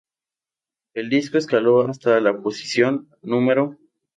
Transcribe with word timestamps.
El 0.95 1.09
disco 1.11 1.37
escaló 1.37 1.87
hasta 1.87 2.19
la 2.19 2.35
posición 2.41 3.07
No. 3.21 3.77